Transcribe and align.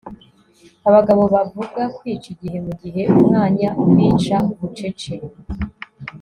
abagabo 0.87 1.23
bavuga 1.33 1.81
kwica 1.95 2.27
igihe, 2.33 2.57
mu 2.65 2.73
gihe 2.81 3.01
umwanya 3.17 3.67
ubica 3.83 4.37
bucece 4.59 5.13